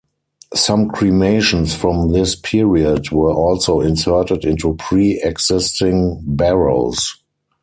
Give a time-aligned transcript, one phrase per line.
[0.55, 7.19] Some cremations from this period were also inserted into pre-existing barrows.